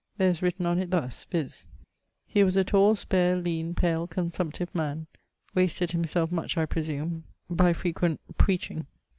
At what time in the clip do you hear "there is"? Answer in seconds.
0.17-0.41